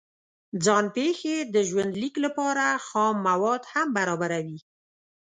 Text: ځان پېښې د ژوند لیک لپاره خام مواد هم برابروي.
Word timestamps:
ځان 0.65 0.85
پېښې 0.95 1.35
د 1.53 1.55
ژوند 1.69 1.91
لیک 2.01 2.15
لپاره 2.25 2.65
خام 2.87 3.15
مواد 3.27 3.61
هم 3.71 3.87
برابروي. 3.97 4.59